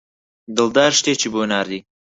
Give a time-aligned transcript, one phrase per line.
[0.57, 1.79] دڵدار شتێکی بۆ ناردی.